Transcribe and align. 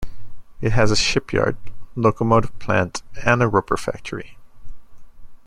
It 0.61 0.71
has 0.71 0.89
a 0.89 0.95
shipyard, 0.95 1.57
locomotive 1.95 2.57
plant, 2.57 3.03
and 3.23 3.43
a 3.43 3.47
rubber 3.47 3.77
factory. 3.77 4.35